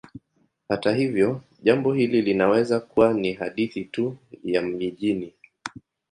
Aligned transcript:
Hata 0.69 0.91
hivyo, 0.95 1.41
jambo 1.63 1.93
hili 1.93 2.21
linaweza 2.21 2.79
kuwa 2.79 3.13
ni 3.13 3.33
hadithi 3.33 3.85
tu 3.85 4.17
ya 4.43 4.61
mijini. 4.61 5.33